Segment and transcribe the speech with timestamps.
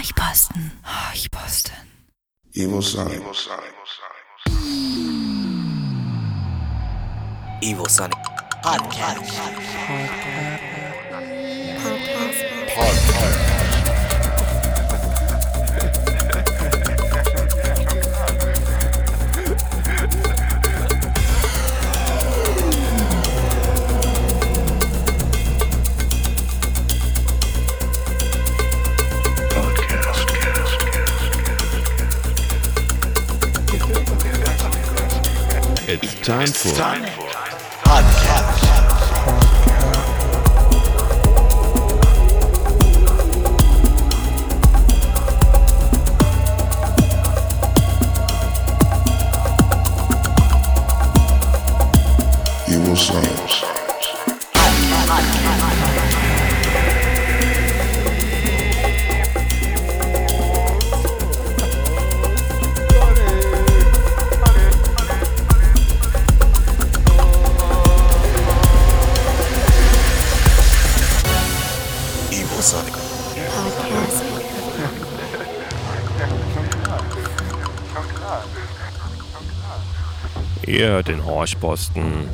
[0.00, 0.72] Horchposten.
[0.82, 1.76] Horchposten.
[2.54, 3.20] Evo Sonic.
[7.60, 8.16] Evil Sonic
[8.62, 9.20] Podcast.
[35.92, 36.68] It's time for
[37.82, 38.60] Podcast.
[52.68, 53.30] Evo Sonic.
[53.40, 53.69] Evil
[80.70, 82.28] Ihr hört den Horchposten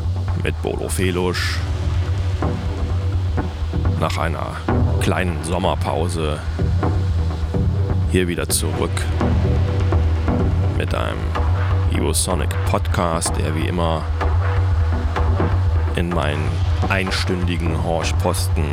[0.44, 1.56] mit Bolo Felusch.
[3.98, 4.56] Nach einer
[5.00, 6.38] kleinen Sommerpause
[8.12, 8.90] hier wieder zurück
[10.76, 11.16] mit einem
[11.90, 14.02] Evo Sonic Podcast, der wie immer
[15.94, 16.46] in meinen
[16.90, 18.66] einstündigen Horchposten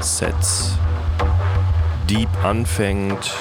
[0.00, 0.76] Sets
[2.06, 3.34] deep anfängt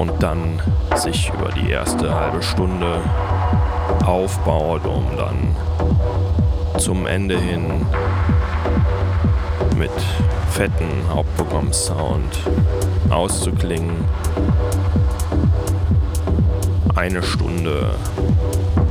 [0.00, 0.58] und dann
[0.96, 3.00] sich über die erste halbe Stunde
[4.06, 5.54] aufbaut, um dann
[6.78, 7.86] zum Ende hin
[9.76, 9.90] mit
[10.48, 12.48] fetten Hauptprogramm-Sound
[13.10, 14.06] auszuklingen.
[16.96, 17.90] Eine Stunde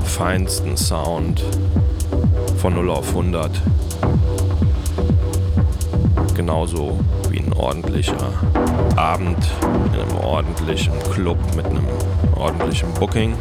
[0.03, 1.43] feinsten Sound
[2.57, 3.49] von 0 auf 100.
[6.35, 6.99] Genauso
[7.31, 8.33] wie ein ordentlicher
[8.95, 9.37] Abend
[9.93, 11.87] in einem ordentlichen Club mit einem
[12.35, 13.35] ordentlichen Booking.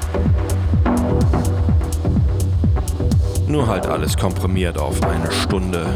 [3.46, 5.86] Nur halt alles komprimiert auf eine Stunde.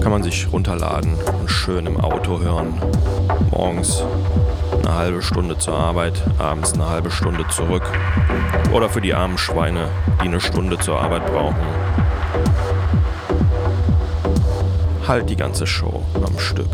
[0.00, 2.74] Kann man sich runterladen und schön im Auto hören.
[3.50, 4.02] Morgens
[4.82, 7.82] eine halbe Stunde zur Arbeit, abends eine halbe Stunde zurück.
[8.72, 9.88] Oder für die armen Schweine,
[10.22, 11.77] die eine Stunde zur Arbeit brauchen.
[15.08, 16.68] Halt die ganze Show am Stück.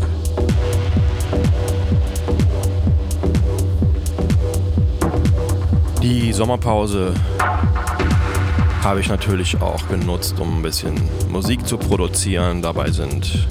[6.01, 7.13] Die Sommerpause
[8.83, 10.95] habe ich natürlich auch genutzt, um ein bisschen
[11.29, 12.61] Musik zu produzieren.
[12.61, 13.47] Dabei sind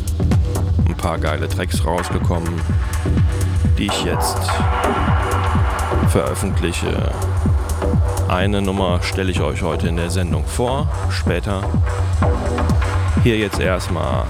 [0.86, 2.60] ein paar geile Tracks rausgekommen,
[3.78, 4.36] die ich jetzt
[6.10, 7.10] veröffentliche.
[8.28, 11.62] Eine Nummer stelle ich euch heute in der Sendung vor, später.
[13.22, 14.26] Hier jetzt erstmal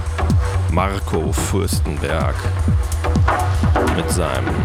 [0.75, 2.35] Marco Fürstenberg
[3.95, 4.57] mit seinem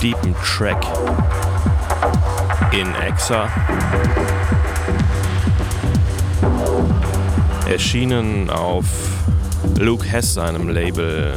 [0.00, 0.86] deepen Track
[2.72, 3.46] in Exa.
[7.68, 8.86] Erschienen auf
[9.78, 11.34] Luke Hess seinem Label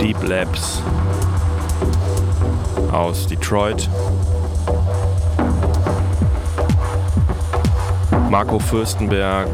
[0.00, 0.80] Deep Labs
[2.92, 3.88] aus Detroit.
[8.30, 9.48] Marco Fürstenberg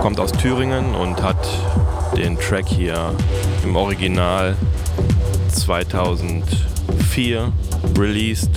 [0.00, 1.46] kommt aus Thüringen und hat
[2.16, 3.12] den Track hier
[3.62, 4.56] im Original
[5.52, 7.52] 2004
[7.98, 8.48] released.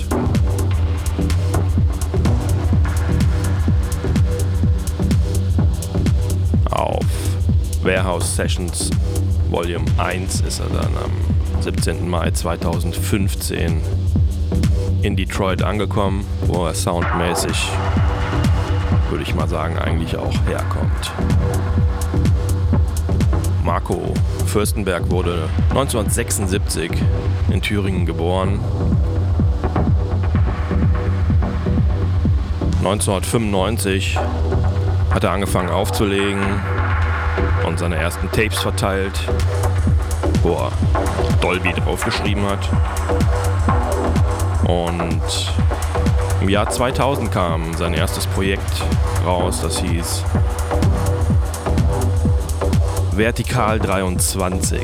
[6.70, 7.04] Auf
[7.82, 8.88] Warehouse Sessions
[9.50, 11.12] Volume 1 ist er dann am
[11.62, 12.08] 17.
[12.08, 13.82] Mai 2015
[15.02, 17.68] in Detroit angekommen, wo er soundmäßig,
[19.10, 21.12] würde ich mal sagen, eigentlich auch herkommt.
[23.64, 24.12] Marco
[24.46, 26.90] Fürstenberg wurde 1976
[27.50, 28.60] in Thüringen geboren.
[32.78, 34.18] 1995
[35.10, 36.42] hat er angefangen aufzulegen
[37.66, 39.18] und seine ersten Tapes verteilt,
[40.42, 40.72] wo er
[41.40, 42.68] Dolby draufgeschrieben hat.
[44.68, 45.22] Und
[46.44, 48.70] im Jahr 2000 kam sein erstes Projekt
[49.24, 50.22] raus, das hieß
[53.12, 54.82] Vertikal 23.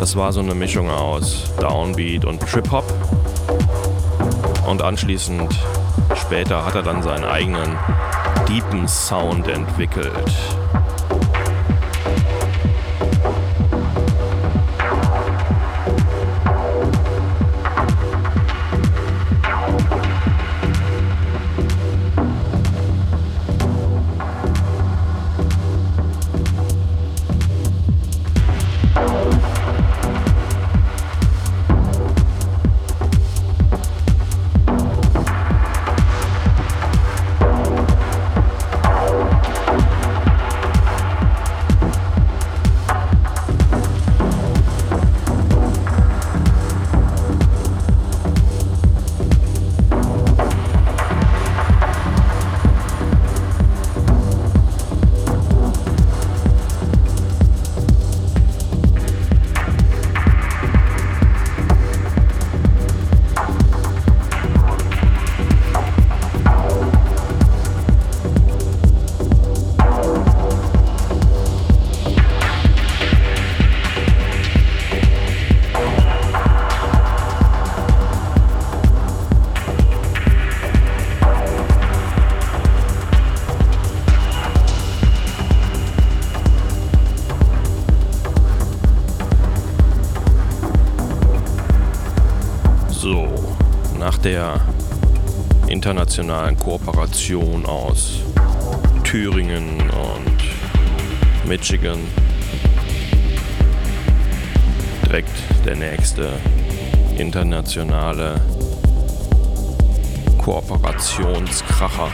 [0.00, 2.92] Das war so eine Mischung aus Downbeat und Trip-Hop.
[4.66, 5.54] Und anschließend,
[6.16, 7.78] später, hat er dann seinen eigenen
[8.48, 10.32] deepen Sound entwickelt.
[95.68, 98.20] Internationalen Kooperation aus
[99.04, 101.98] Thüringen und Michigan.
[105.04, 105.28] Direkt
[105.66, 106.30] der nächste
[107.18, 108.40] internationale
[110.38, 112.10] Kooperationskracher.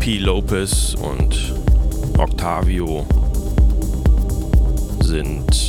[0.00, 0.18] P.
[0.18, 1.54] Lopez und
[2.18, 3.06] Octavio
[5.02, 5.59] sind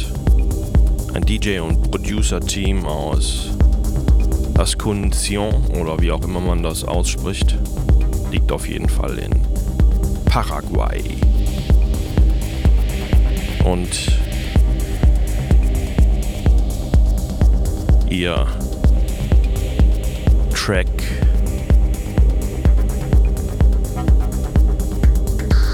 [1.21, 3.49] ein DJ- und Producer-Team aus
[4.57, 7.57] Ascension oder wie auch immer man das ausspricht,
[8.31, 9.31] liegt auf jeden Fall in
[10.25, 11.03] Paraguay.
[13.63, 14.19] Und
[18.09, 18.47] ihr
[20.53, 20.87] Track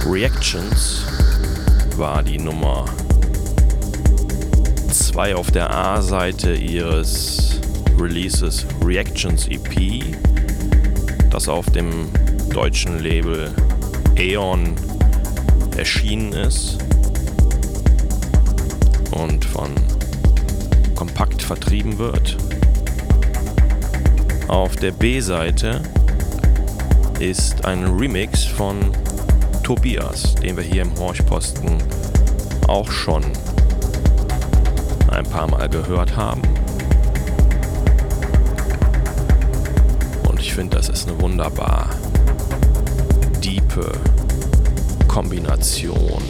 [0.06, 1.06] Reactions
[1.96, 2.86] war die Nummer
[5.18, 7.60] 2 auf der A-Seite ihres
[8.00, 10.04] Releases Reactions EP,
[11.32, 12.12] das auf dem
[12.54, 13.52] deutschen Label
[14.16, 14.76] Aeon
[15.76, 16.78] erschienen ist
[19.10, 19.72] und von
[20.94, 22.38] Kompakt vertrieben wird.
[24.48, 25.82] Auf der B-Seite
[27.18, 28.78] ist ein Remix von
[29.64, 31.82] Tobias, den wir hier im Horchposten
[32.68, 33.24] auch schon
[35.18, 36.42] ein paar Mal gehört haben.
[40.58, 41.92] finde, das ist eine wunderbar
[43.44, 43.92] diepe
[45.08, 46.24] Kombination.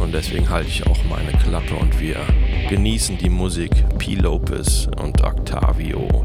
[0.00, 2.18] Und deswegen halte ich auch meine Klappe und wir
[2.70, 4.14] genießen die Musik P.
[4.14, 6.24] Lopez und Octavio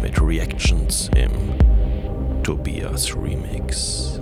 [0.00, 1.32] mit Reactions im
[2.44, 4.20] Tobias Remix.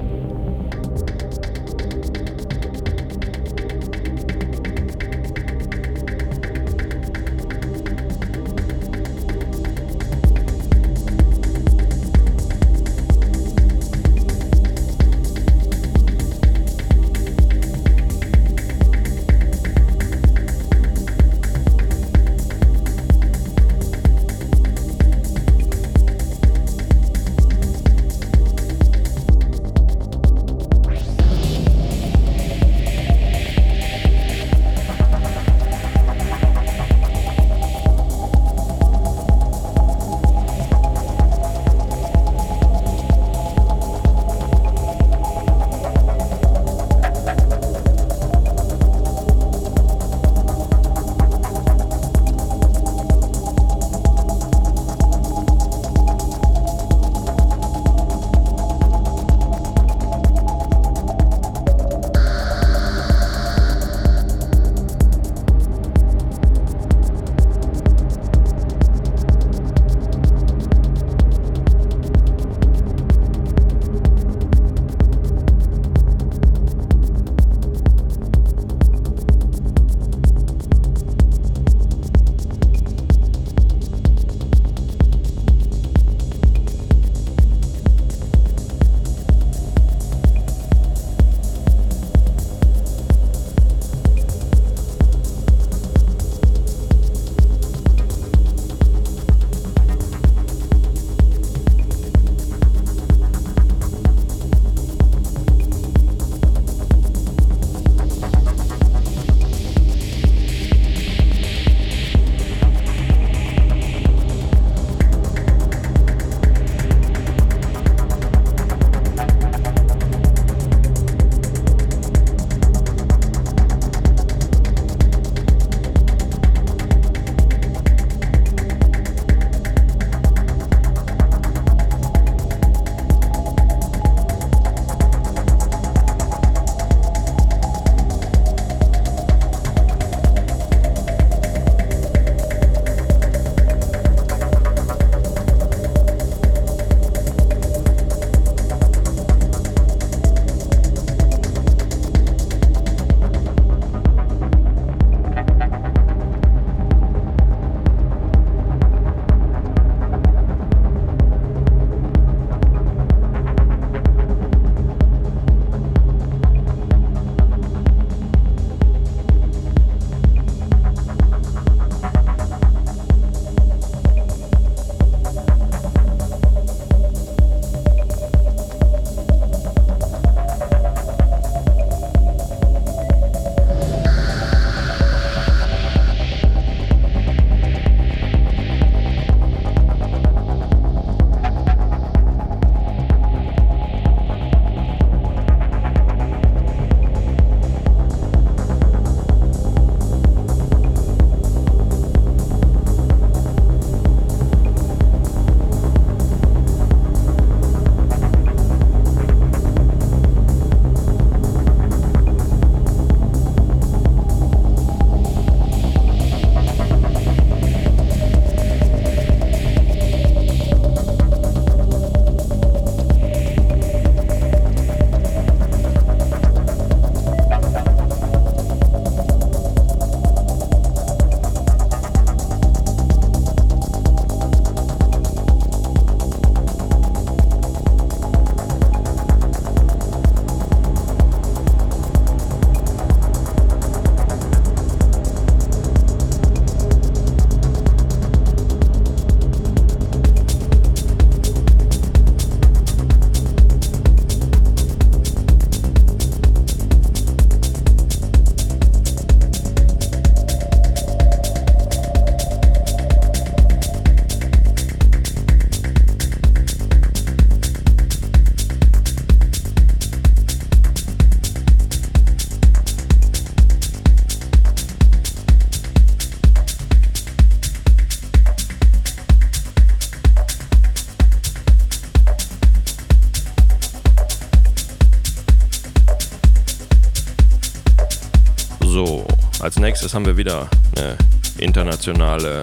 [288.94, 291.16] Als nächstes haben wir wieder eine
[291.58, 292.60] internationale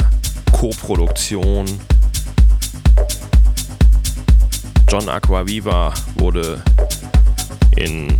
[0.53, 1.65] Co-Produktion.
[4.89, 6.63] John Aquaviva wurde
[7.75, 8.17] in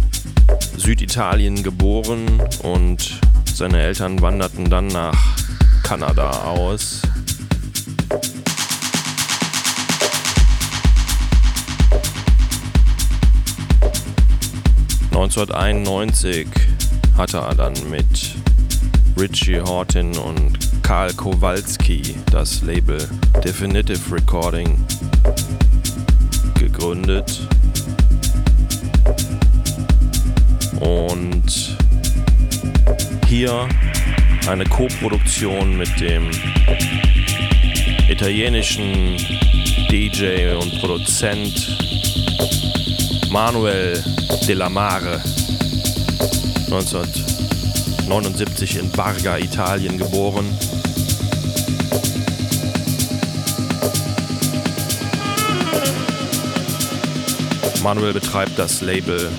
[0.76, 3.22] Süditalien geboren und
[3.54, 5.38] seine Eltern wanderten dann nach
[5.82, 7.04] Kanada aus.
[15.14, 16.71] ...1991
[17.18, 18.36] hatte er dann mit
[19.18, 22.98] Richie Horton und Karl Kowalski das Label
[23.44, 24.78] Definitive Recording
[26.60, 27.48] gegründet.
[30.80, 31.78] Und
[33.28, 33.68] hier
[34.48, 36.32] eine Co-Produktion mit dem
[38.10, 39.18] italienischen
[39.90, 41.78] DJ und Produzent
[43.30, 44.04] Manuel
[44.48, 45.22] Della Mare
[46.72, 50.46] 1979 in Barga, Italien geboren.
[57.84, 59.30] Manuel betreibt das Label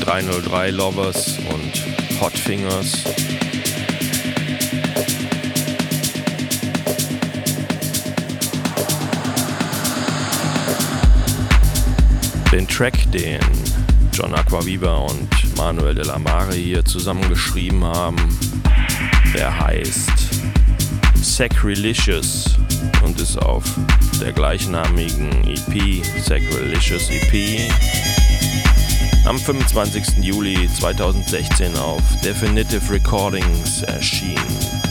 [0.00, 3.04] 303 Lovers und Hot Fingers.
[12.50, 13.61] Den Track, den
[14.22, 18.16] John Aquaviva und Manuel de la Mare hier zusammengeschrieben haben,
[19.34, 20.12] der heißt
[21.16, 22.56] Sacrilicious
[23.04, 23.64] und ist auf
[24.20, 27.68] der gleichnamigen EP, Sacrilicious EP,
[29.26, 30.22] am 25.
[30.22, 34.81] Juli 2016 auf Definitive Recordings erschienen.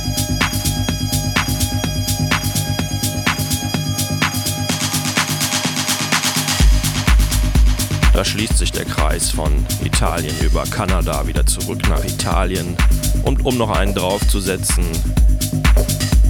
[8.13, 12.75] Da schließt sich der Kreis von Italien über Kanada wieder zurück nach Italien.
[13.23, 14.85] Und um noch einen draufzusetzen,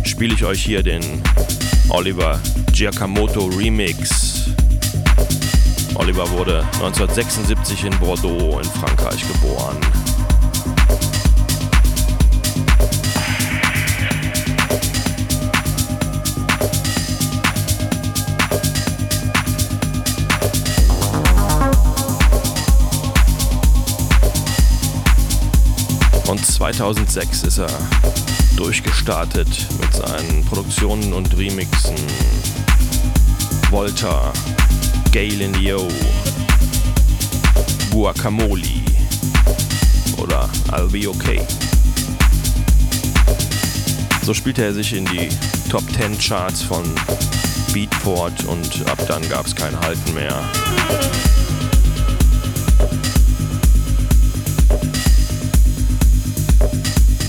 [0.03, 1.01] spiele ich euch hier den
[1.89, 2.39] Oliver
[2.71, 4.51] Giacomoto Remix.
[5.95, 9.77] Oliver wurde 1976 in Bordeaux in Frankreich geboren.
[26.31, 27.67] Und 2006 ist er
[28.55, 29.49] durchgestartet
[29.81, 31.97] mit seinen Produktionen und Remixen.
[33.69, 34.31] Volta,
[35.11, 35.89] Galen Yo,
[37.91, 38.63] Guacamole
[40.19, 41.41] oder I'll Be Okay.
[44.23, 45.27] So spielte er sich in die
[45.69, 46.85] Top 10 Charts von
[47.73, 50.41] Beatport und ab dann gab es kein Halten mehr.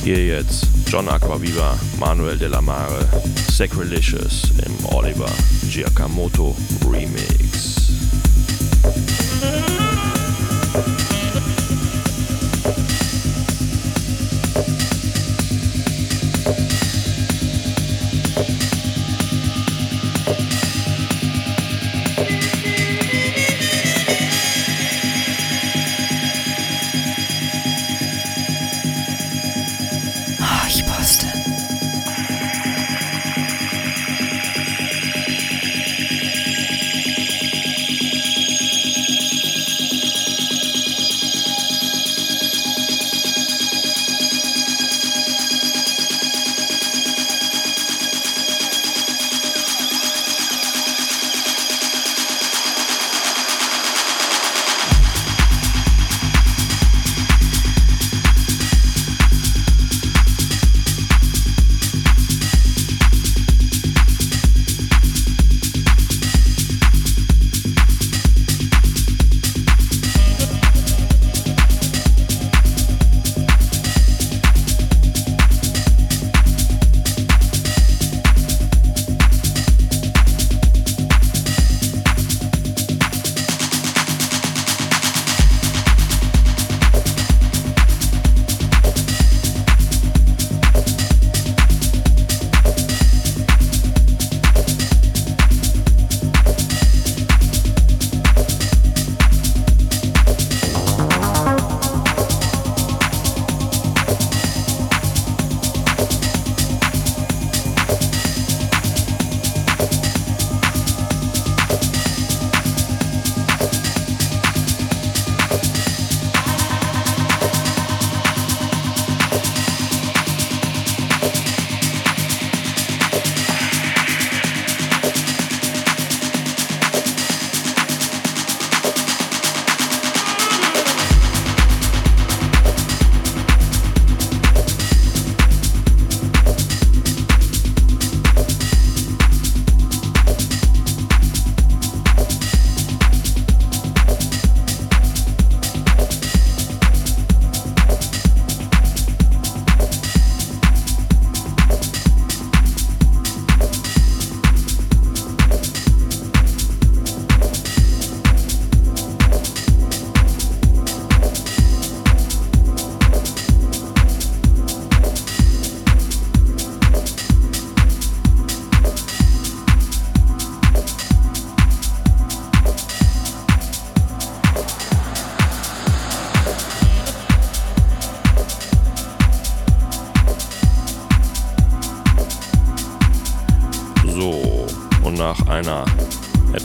[0.05, 3.09] Hier jetzt John Aquaviva, Manuel de la Mare,
[3.53, 5.31] Sacrilicious im Oliver
[5.69, 6.57] Giacomoto
[6.91, 7.93] Remix.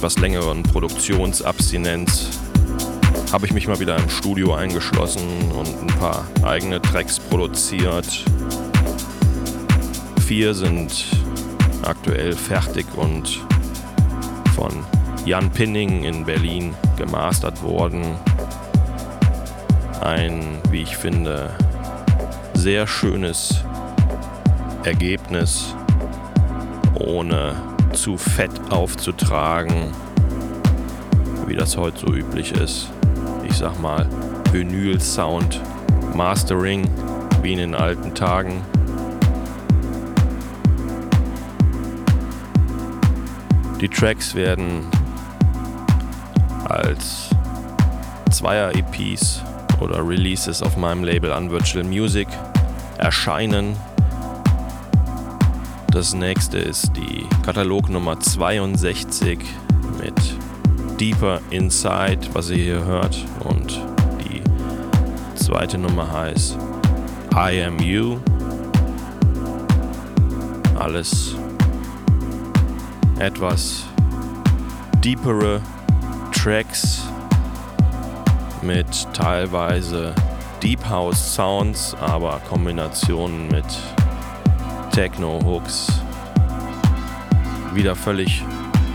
[0.07, 2.29] Etwas längeren Produktionsabstinenz
[3.33, 8.23] habe ich mich mal wieder im Studio eingeschlossen und ein paar eigene Tracks produziert.
[10.25, 10.93] Vier sind
[11.83, 13.45] aktuell fertig und
[14.55, 14.71] von
[15.25, 18.15] Jan Pinning in Berlin gemastert worden.
[19.99, 21.49] Ein, wie ich finde,
[22.53, 23.61] sehr schönes
[24.85, 25.75] Ergebnis,
[26.97, 29.91] ohne zu fett aufzutragen,
[31.47, 32.89] wie das heute so üblich ist.
[33.43, 34.07] Ich sag mal,
[34.51, 35.59] Vinyl-Sound,
[36.13, 36.87] Mastering,
[37.41, 38.61] wie in den alten Tagen.
[43.81, 44.85] Die Tracks werden
[46.69, 47.29] als
[48.29, 49.43] Zweier-EPs
[49.79, 52.27] oder Releases auf meinem Label Unvirtual Music
[52.99, 53.75] erscheinen.
[55.97, 59.39] Das nächste ist die Katalog Nummer 62
[59.99, 60.13] mit
[60.99, 63.17] Deeper Inside, was ihr hier hört.
[63.43, 63.81] Und
[64.19, 64.43] die
[65.35, 66.55] zweite Nummer heißt
[67.33, 68.19] I Am You.
[70.77, 71.35] Alles
[73.17, 73.83] etwas
[75.03, 75.63] deepere
[76.31, 77.07] Tracks
[78.61, 80.13] mit teilweise
[80.61, 83.65] Deep House Sounds, aber Kombinationen mit
[84.97, 86.01] Techno Hooks.
[87.75, 88.43] Wieder völlig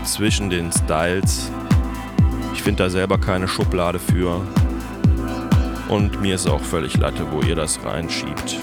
[0.03, 1.49] zwischen den Styles.
[2.53, 4.41] Ich finde da selber keine Schublade für.
[5.87, 8.57] Und mir ist auch völlig Latte, wo ihr das reinschiebt.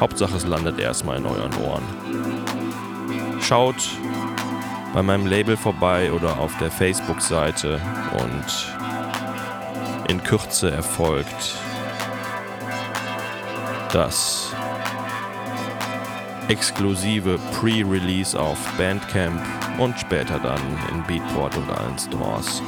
[0.00, 1.84] Hauptsache es landet erstmal in euren Ohren.
[3.42, 3.90] Schaut
[4.94, 7.78] bei meinem Label vorbei oder auf der Facebook-Seite
[8.24, 8.74] und
[10.08, 11.58] in Kürze erfolgt
[13.92, 14.54] das
[16.48, 19.40] exklusive Pre-Release auf Bandcamp
[19.78, 22.62] und später dann in Beatport und allen Stores.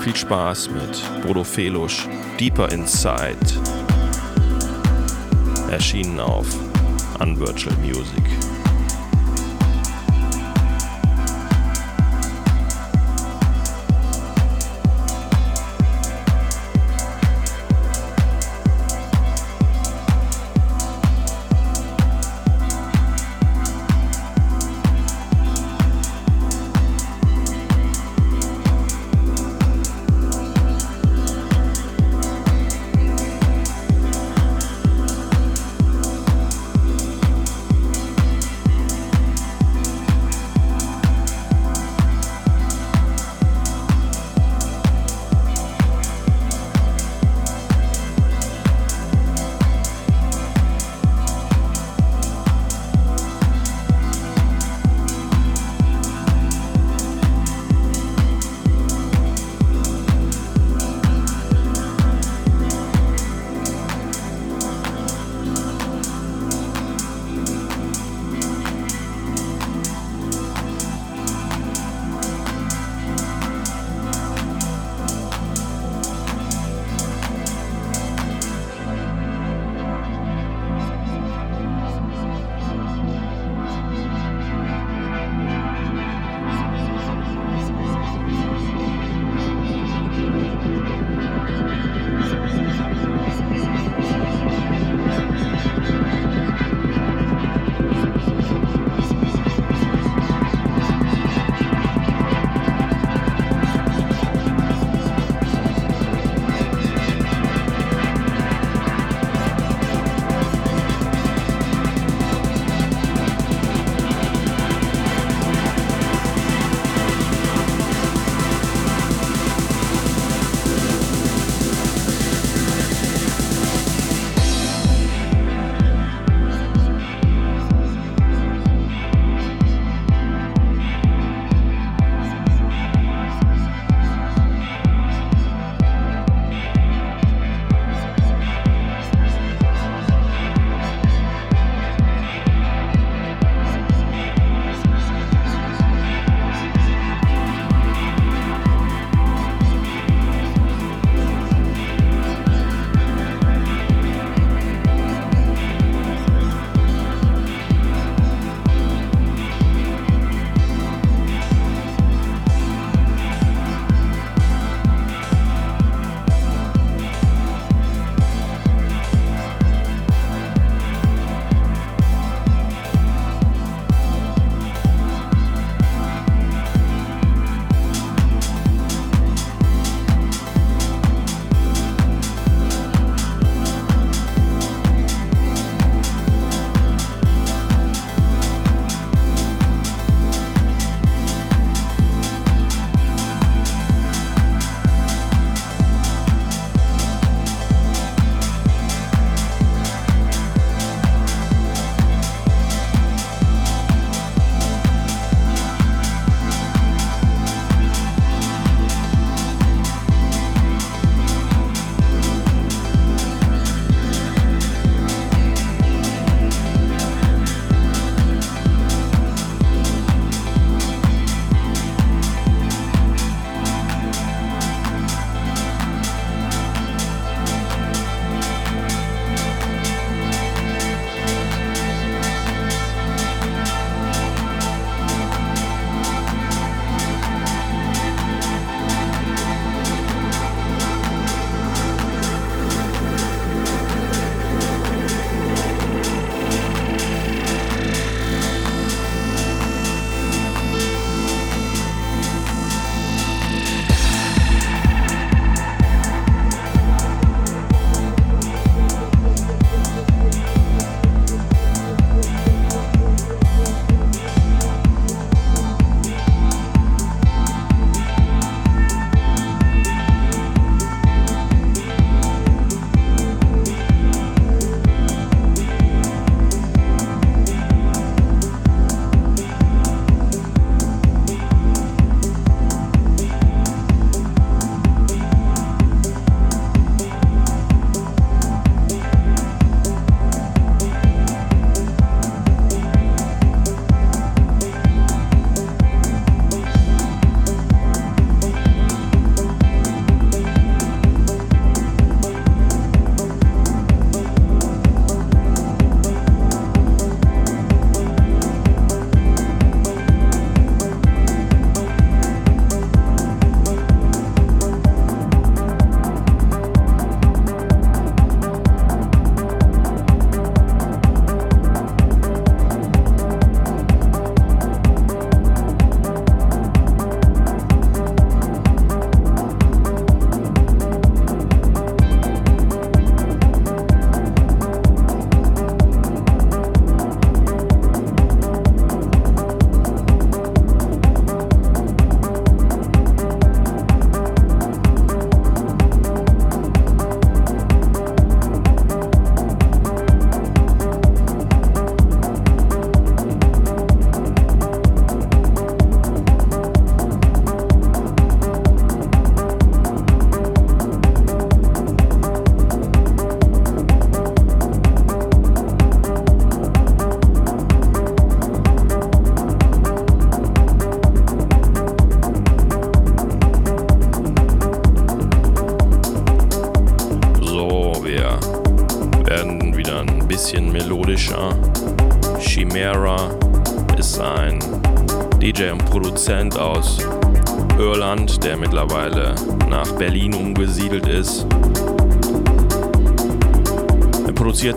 [0.00, 2.08] Viel Spaß mit Bodo Felusch,
[2.40, 3.36] Deeper Inside,
[5.70, 6.46] erschienen auf
[7.20, 8.41] Unvirtual Music.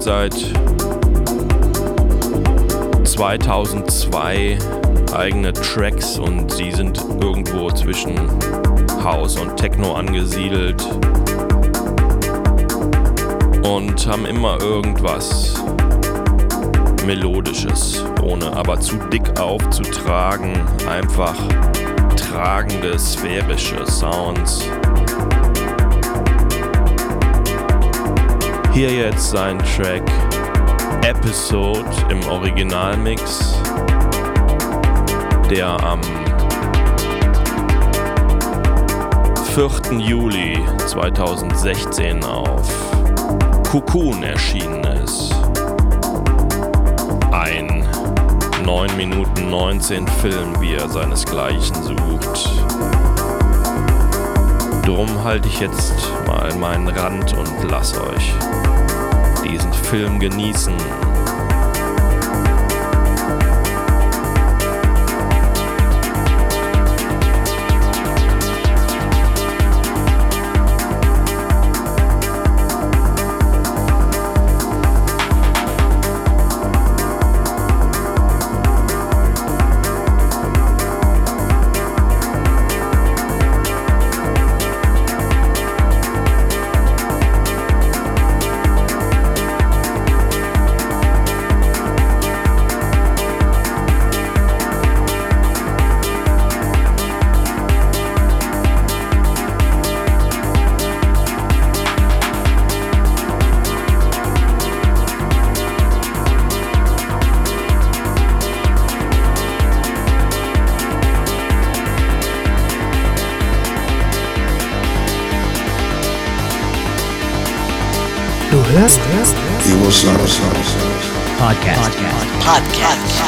[0.06, 0.36] Seit
[3.06, 4.60] 2002
[5.16, 8.16] eigene Tracks und sie sind irgendwo zwischen
[9.04, 10.80] House und Techno angesiedelt
[13.64, 15.56] und haben immer irgendwas
[17.08, 20.54] Melodisches, ohne aber zu dick aufzutragen,
[20.88, 21.36] einfach
[22.16, 24.70] tragende sphärische Sounds.
[28.76, 30.04] Hier jetzt sein Track
[31.02, 33.58] Episode im Originalmix,
[35.50, 36.02] der am
[39.54, 39.98] 4.
[39.98, 42.70] Juli 2016 auf
[43.72, 45.34] Cocoon erschienen ist.
[47.32, 47.88] Ein
[48.66, 52.52] 9 Minuten 19 Film, wie er seinesgleichen sucht.
[54.86, 58.34] Drum halte ich jetzt mal meinen Rand und lass euch
[59.44, 60.76] diesen Film genießen.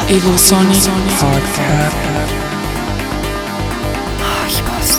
[0.08, 0.78] Evil Sonic
[4.48, 4.97] Podcast.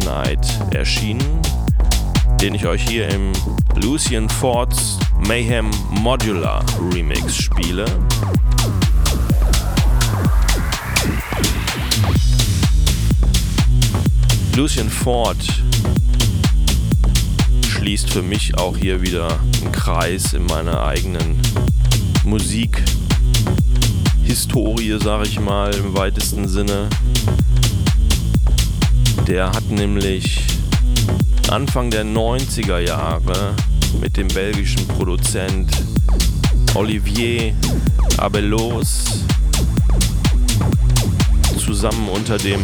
[0.00, 1.40] Night erschienen,
[2.40, 3.32] den ich euch hier im
[3.74, 7.86] Lucian Fords Mayhem Modular Remix spiele.
[14.56, 15.36] Lucian Ford
[17.68, 21.40] schließt für mich auch hier wieder einen Kreis in meiner eigenen
[22.24, 26.88] Musikhistorie, sag ich mal, im weitesten Sinne.
[29.26, 30.40] Der hat nämlich
[31.50, 33.54] Anfang der 90er Jahre
[34.00, 35.68] mit dem belgischen Produzent
[36.74, 37.52] Olivier
[38.18, 39.24] Abellos
[41.58, 42.60] zusammen unter dem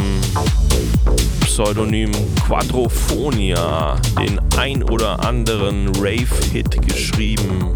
[1.40, 2.12] Pseudonym
[2.46, 7.74] Quadrophonia den ein oder anderen Rave-Hit geschrieben,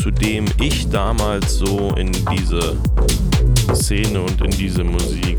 [0.00, 2.76] zu dem ich damals so in diese
[3.74, 5.38] Szene und in diese Musik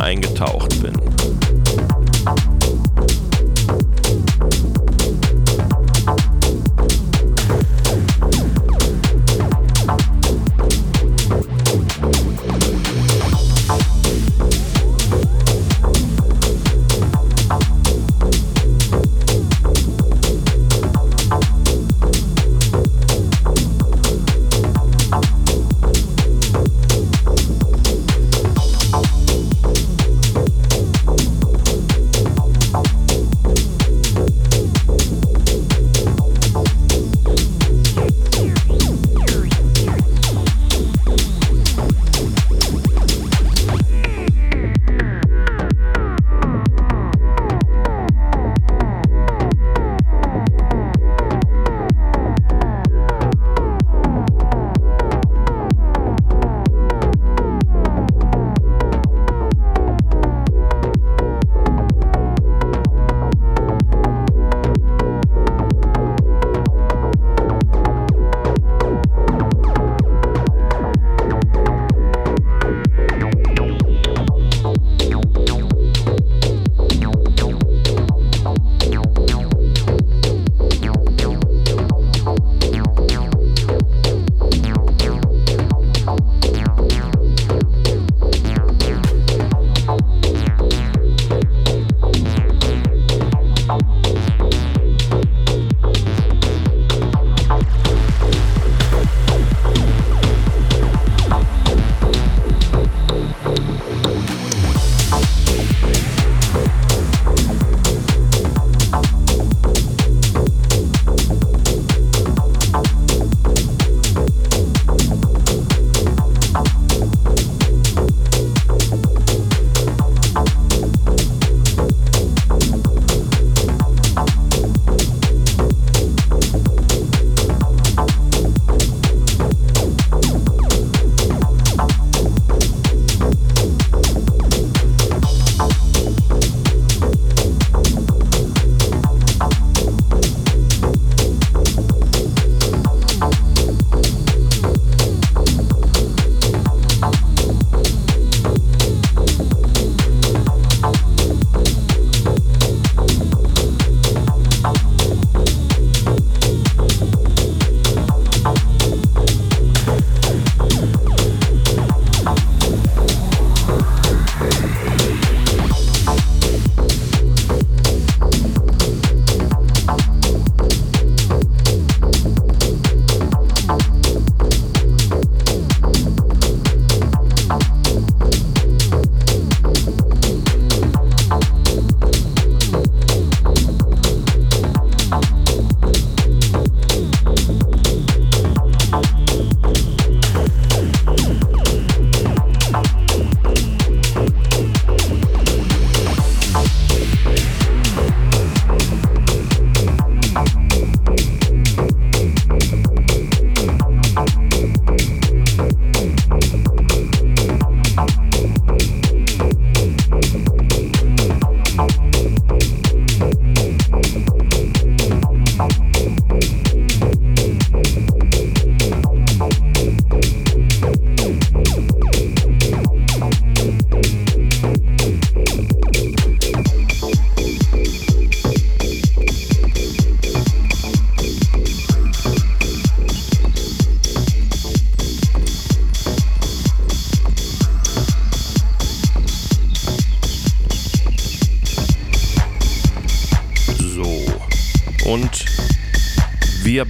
[0.00, 1.07] eingetaucht bin.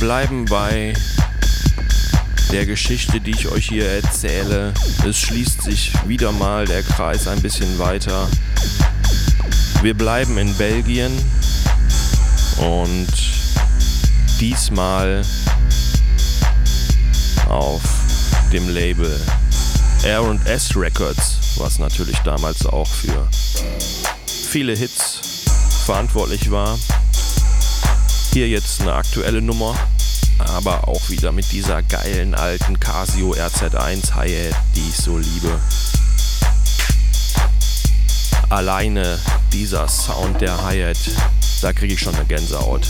[0.09, 0.94] Bleiben bei
[2.50, 4.72] der Geschichte, die ich euch hier erzähle.
[5.06, 8.26] Es schließt sich wieder mal der Kreis ein bisschen weiter.
[9.82, 11.12] Wir bleiben in Belgien
[12.56, 13.06] und
[14.40, 15.22] diesmal
[17.50, 17.82] auf
[18.50, 19.14] dem Label
[20.04, 23.28] R&S Records, was natürlich damals auch für
[24.24, 25.20] viele Hits
[25.84, 26.78] verantwortlich war.
[28.32, 29.76] Hier jetzt eine aktuelle Nummer
[30.49, 35.61] aber auch wieder mit dieser geilen alten Casio RZ1 Hi-Hat, die ich so liebe.
[38.49, 39.18] Alleine
[39.53, 40.99] dieser Sound der Hi-Hat,
[41.61, 42.86] da kriege ich schon eine Gänsehaut.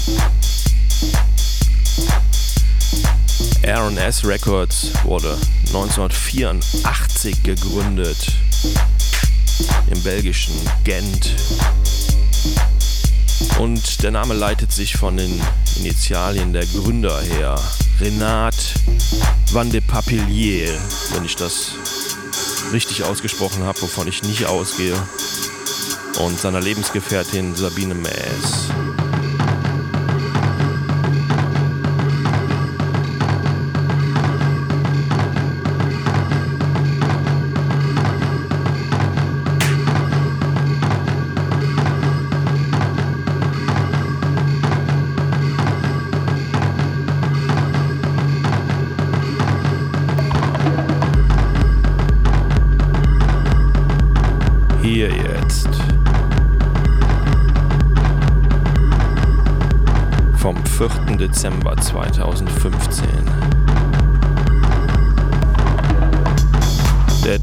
[3.62, 5.36] R&S Records wurde
[5.66, 8.32] 1984 gegründet
[9.90, 10.54] im belgischen
[10.84, 11.34] Gent
[13.58, 15.40] und der Name leitet sich von den
[15.76, 17.60] Initialien der Gründer her.
[18.00, 18.54] Renat
[19.52, 20.78] Van de Papillier,
[21.12, 21.72] wenn ich das
[22.72, 24.94] richtig ausgesprochen habe, wovon ich nicht ausgehe.
[26.20, 28.70] Und seiner Lebensgefährtin Sabine Maes.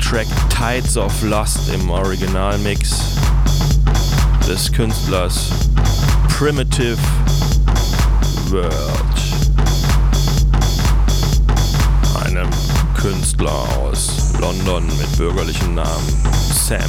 [0.09, 2.91] Track Tides of Lust im Originalmix
[4.47, 5.49] des Künstlers
[6.29, 6.99] Primitive
[8.51, 8.71] World.
[12.23, 12.47] Einem
[12.95, 13.49] Künstler
[13.79, 16.79] aus London mit bürgerlichen Namen Sam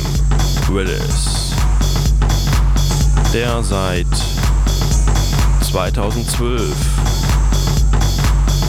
[0.69, 1.53] Willis,
[3.33, 4.07] der seit
[5.63, 6.71] 2012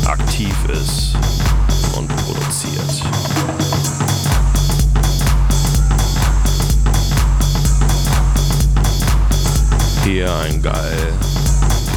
[0.07, 1.17] aktiv ist
[1.97, 3.66] und produziert.
[10.07, 11.13] Hier ein geil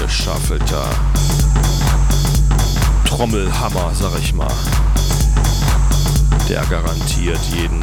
[0.03, 0.85] geschaffelter
[3.05, 4.51] Trommelhammer, sag ich mal
[6.49, 7.81] der garantiert jeden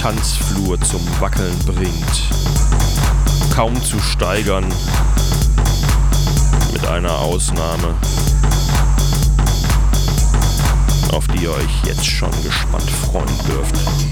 [0.00, 2.22] Tanzflur zum Wackeln bringt.
[3.52, 4.72] Kaum zu steigern,
[6.72, 7.96] mit einer Ausnahme,
[11.10, 14.03] auf die ihr euch jetzt schon gespannt freuen dürft.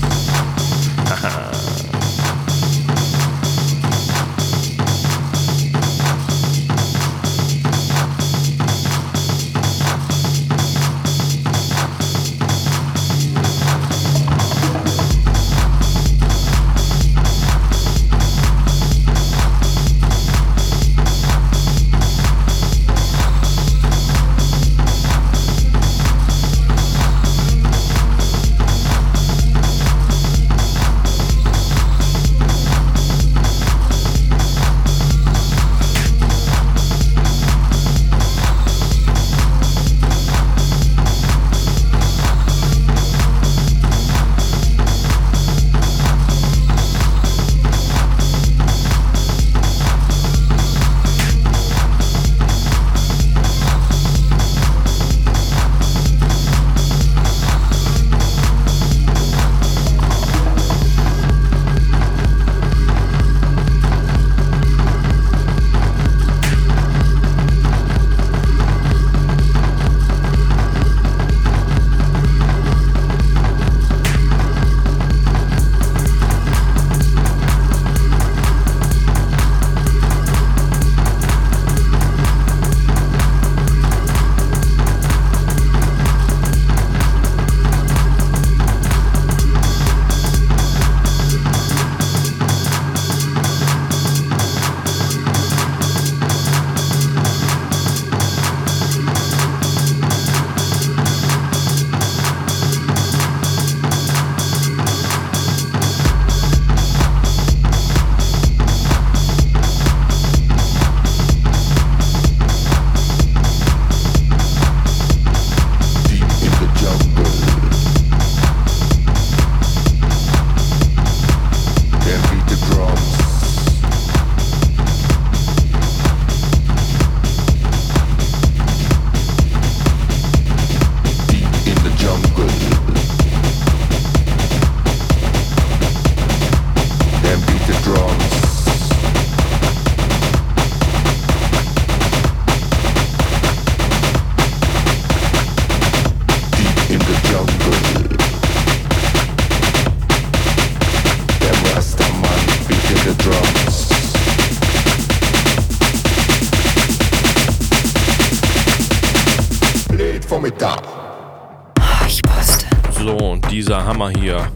[163.93, 164.51] Hammer hier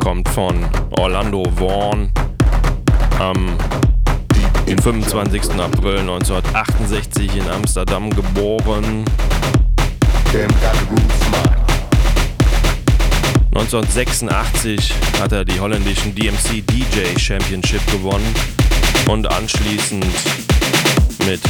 [0.00, 0.62] kommt von
[0.98, 2.12] Orlando Vaughn
[3.18, 3.56] am
[4.66, 5.52] 25.
[5.58, 9.06] April 1968 in Amsterdam geboren.
[10.32, 11.56] Them got the roots mine.
[13.54, 18.34] 1986 hat er die holländischen DMC DJ Championship gewonnen
[19.08, 20.04] und anschließend
[21.26, 21.40] mit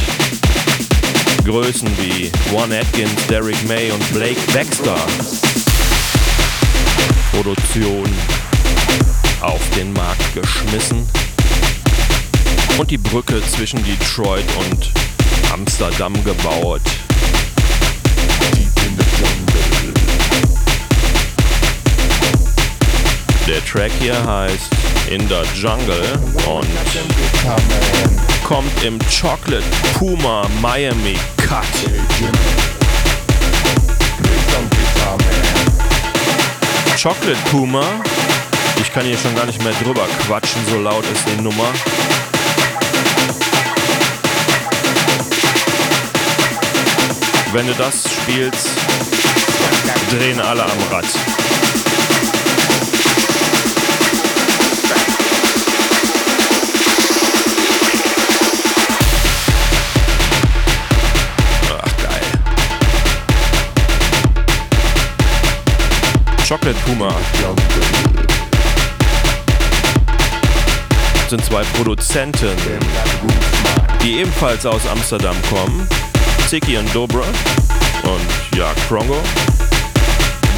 [1.43, 4.95] Größen wie One Atkins, Derek May und Blake Baxter
[7.35, 8.05] Produktion
[9.41, 11.05] auf den Markt geschmissen
[12.77, 14.91] und die Brücke zwischen Detroit und
[15.51, 16.81] Amsterdam gebaut.
[23.45, 24.71] Der Track hier heißt
[25.11, 26.17] In the Jungle
[26.47, 26.67] und
[28.45, 29.65] kommt im Chocolate
[29.97, 31.65] Puma Miami Cut.
[37.05, 37.83] Chocolate Puma,
[38.81, 41.71] ich kann hier schon gar nicht mehr drüber quatschen, so laut ist die Nummer.
[47.53, 48.69] Wenn du das spielst,
[50.09, 51.05] drehen alle am Rad.
[66.65, 67.13] Chocolate Puma
[71.29, 72.57] sind zwei Produzenten,
[74.01, 75.87] die ebenfalls aus Amsterdam kommen.
[76.47, 79.21] Ziki und Dobra und ja, Krongo.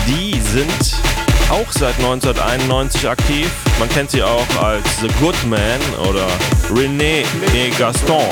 [0.07, 0.95] Die sind
[1.49, 3.49] auch seit 1991 aktiv.
[3.77, 6.27] Man kennt sie auch als The Good Man oder
[6.73, 8.23] René et Gaston,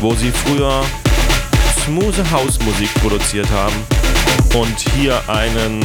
[0.00, 0.82] wo sie früher
[1.84, 4.01] smooth Hausmusik produziert haben
[4.54, 5.84] und hier einen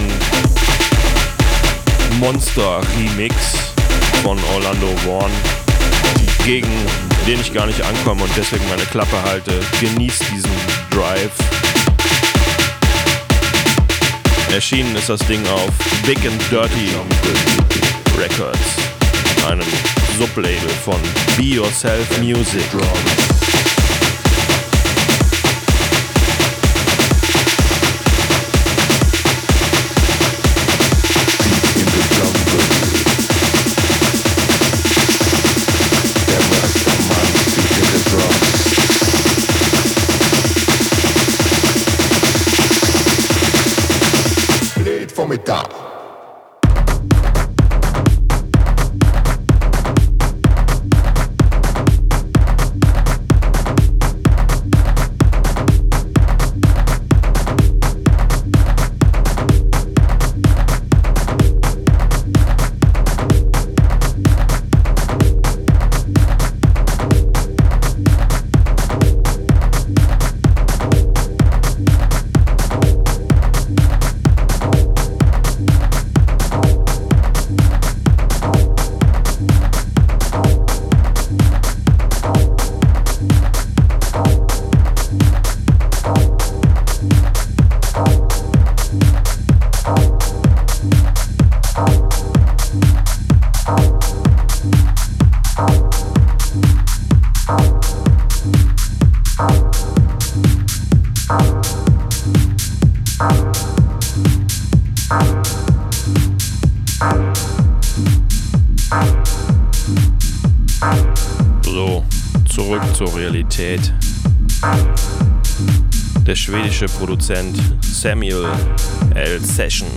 [2.19, 3.35] Monster-Remix
[4.23, 5.31] von Orlando Vaughn,
[6.43, 6.67] gegen
[7.27, 9.59] den ich gar nicht ankomme und deswegen meine Klappe halte.
[9.79, 10.51] Genießt diesen
[10.89, 11.31] Drive.
[14.53, 15.71] Erschienen ist das Ding auf
[16.05, 16.89] Big and Dirty
[18.17, 18.59] Records,
[19.47, 19.67] einem
[20.17, 20.99] Sublabel von
[21.37, 22.63] Be Yourself Music.
[113.57, 113.93] Zur Realität.
[116.25, 118.45] Der schwedische Produzent Samuel
[119.15, 119.39] L.
[119.39, 119.87] Session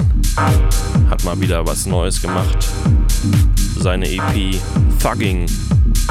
[1.08, 2.68] hat mal wieder was Neues gemacht.
[3.78, 4.56] Seine EP
[5.02, 5.46] Thugging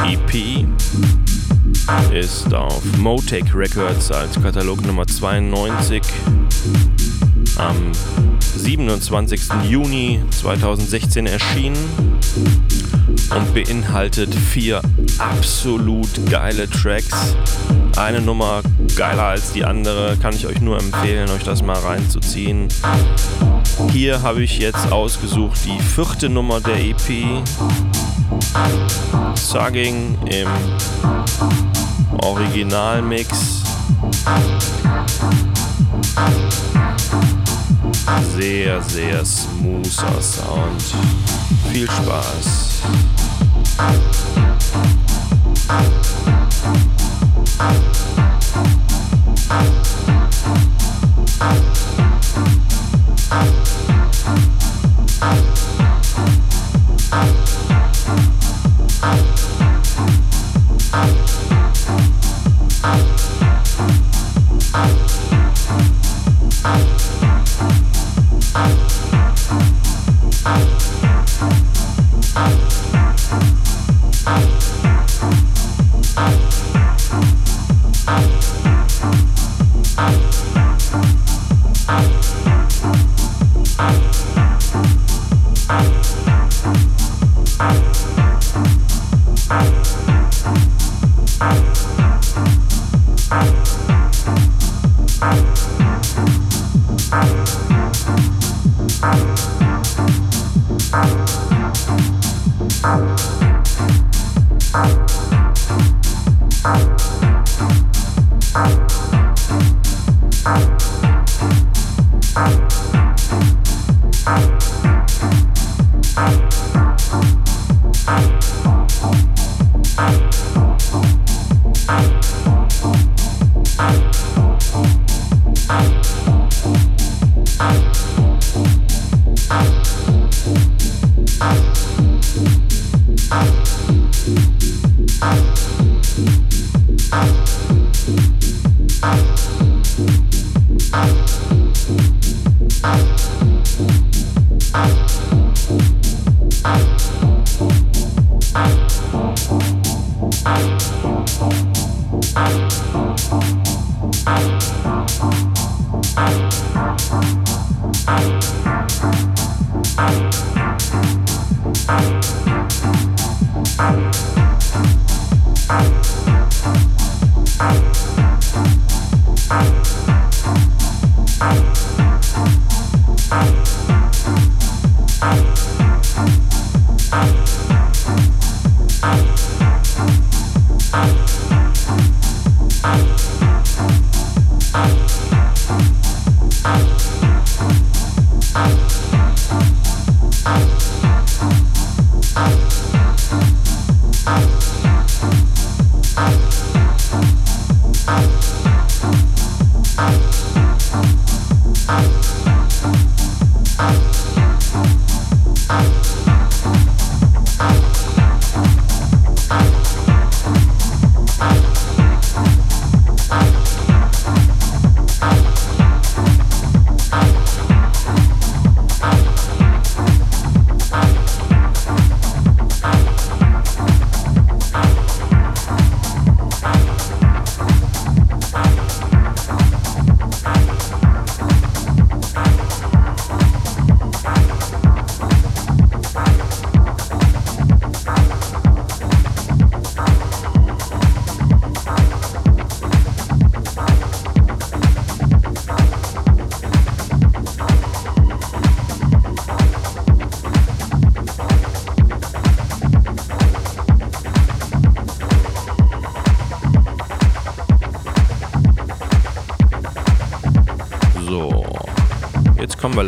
[0.06, 0.66] EP
[2.14, 6.02] ist auf Motec Records als Katalog Nummer 92
[7.58, 7.92] am
[8.58, 9.42] 27.
[9.70, 11.78] Juni 2016 erschienen
[13.36, 14.82] und beinhaltet vier
[15.20, 17.36] absolut geile Tracks.
[17.98, 18.62] Eine Nummer
[18.96, 22.68] geiler als die andere, kann ich euch nur empfehlen, euch das mal reinzuziehen.
[23.92, 27.44] Hier habe ich jetzt ausgesucht die vierte Nummer der EP.
[29.36, 30.48] Sugging im
[32.24, 33.64] Originalmix.
[38.38, 40.84] Sehr, sehr smoother Sound.
[41.72, 42.84] Viel Spaß.
[47.60, 47.89] Jetzt kommen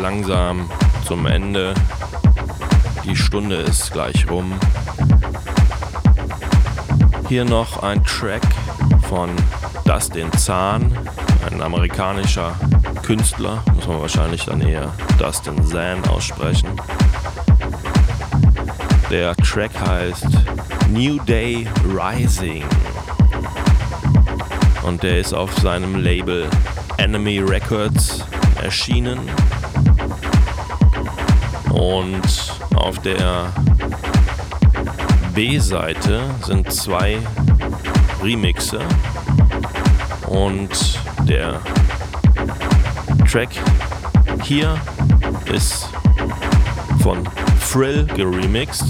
[0.02, 0.68] langsam
[1.06, 1.74] zum Ende.
[3.04, 4.58] Die Stunde ist gleich rum.
[7.28, 8.42] Hier noch ein Track
[9.08, 9.30] von
[9.84, 10.92] Dustin Zahn,
[11.48, 12.52] ein amerikanischer
[13.02, 16.70] Künstler, muss man wahrscheinlich dann eher Dustin Zahn aussprechen.
[19.08, 20.26] Der Track heißt
[20.90, 22.64] New Day Rising
[24.82, 26.50] und der ist auf seinem Label
[26.96, 28.24] Enemy Records
[28.60, 29.30] erschienen
[31.72, 32.22] und
[32.74, 33.52] auf der
[35.34, 37.18] B-Seite sind zwei
[38.22, 38.80] Remixe.
[40.26, 41.60] Und der
[43.30, 43.50] Track
[44.42, 44.78] hier
[45.52, 45.88] ist
[47.00, 47.26] von
[47.58, 48.84] Frill geremixed,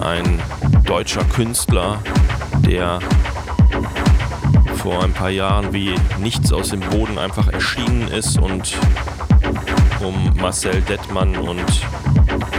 [0.00, 0.40] ein
[0.84, 1.98] deutscher Künstler,
[2.66, 2.98] der
[4.76, 8.76] vor ein paar Jahren wie nichts aus dem Boden einfach erschienen ist und
[10.04, 11.64] um Marcel Dettmann und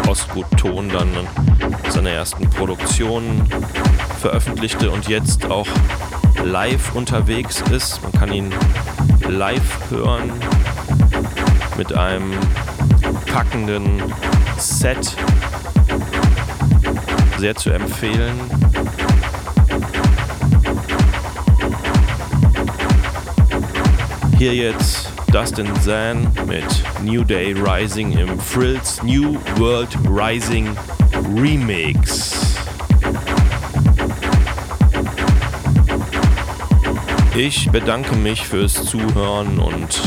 [0.07, 1.09] Ostgut Ton dann
[1.89, 3.47] seine ersten Produktionen
[4.19, 5.67] veröffentlichte und jetzt auch
[6.43, 8.01] live unterwegs ist.
[8.03, 8.53] Man kann ihn
[9.27, 10.31] live hören
[11.77, 12.33] mit einem
[13.31, 14.01] packenden
[14.57, 15.15] Set.
[17.37, 18.39] Sehr zu empfehlen.
[24.37, 26.63] Hier jetzt Dustin Zan mit
[27.03, 30.65] New Day Rising im Frills New World Rising
[31.35, 32.55] Remix.
[37.35, 40.01] Ich bedanke mich fürs Zuhören und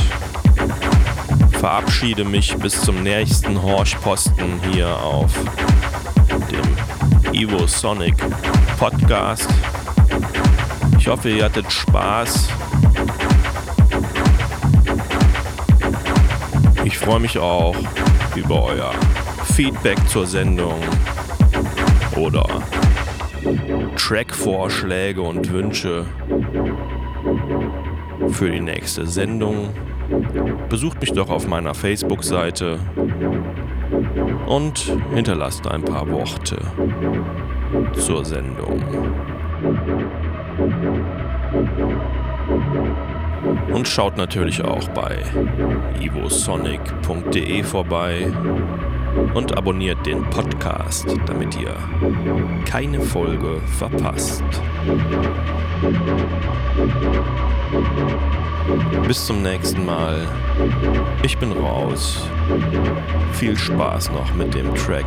[1.59, 5.35] verabschiede mich bis zum nächsten Horchposten hier auf
[6.51, 8.17] dem Evo Sonic
[8.79, 9.51] Podcast.
[10.99, 12.49] Ich hoffe, ihr hattet Spaß.
[17.09, 17.75] Freue mich auch
[18.37, 18.93] über euer
[19.55, 20.75] Feedback zur Sendung
[22.19, 22.45] oder
[23.97, 26.05] Track-Vorschläge und Wünsche
[28.29, 29.71] für die nächste Sendung.
[30.69, 32.79] Besucht mich doch auf meiner Facebook-Seite
[34.47, 36.59] und hinterlasst ein paar Worte
[37.95, 38.83] zur Sendung.
[43.73, 45.23] Und schaut natürlich auch bei
[46.01, 48.33] ivosonic.de vorbei
[49.35, 51.75] und abonniert den Podcast, damit ihr
[52.65, 54.43] keine Folge verpasst.
[59.07, 60.27] Bis zum nächsten Mal.
[61.23, 62.27] Ich bin raus.
[63.33, 65.07] Viel Spaß noch mit dem Track.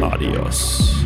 [0.00, 1.04] Adios.